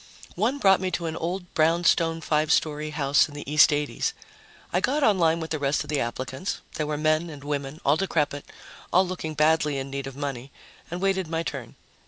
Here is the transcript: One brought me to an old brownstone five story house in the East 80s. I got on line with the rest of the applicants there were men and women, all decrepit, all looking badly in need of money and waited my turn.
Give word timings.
One 0.33 0.57
brought 0.57 0.81
me 0.81 0.89
to 0.97 1.05
an 1.05 1.15
old 1.15 1.53
brownstone 1.53 2.21
five 2.21 2.51
story 2.51 2.89
house 2.89 3.27
in 3.29 3.35
the 3.35 3.45
East 3.47 3.69
80s. 3.69 4.13
I 4.73 4.79
got 4.81 5.03
on 5.03 5.19
line 5.19 5.39
with 5.39 5.51
the 5.51 5.59
rest 5.59 5.83
of 5.83 5.91
the 5.91 5.99
applicants 5.99 6.59
there 6.73 6.87
were 6.87 6.97
men 6.97 7.29
and 7.29 7.43
women, 7.43 7.79
all 7.85 7.97
decrepit, 7.97 8.45
all 8.91 9.05
looking 9.07 9.35
badly 9.35 9.77
in 9.77 9.91
need 9.91 10.07
of 10.07 10.15
money 10.17 10.51
and 10.89 11.01
waited 11.03 11.27
my 11.27 11.43
turn. 11.43 11.75